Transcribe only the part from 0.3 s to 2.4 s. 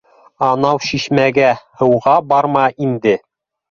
Анау шишмәгә һыуға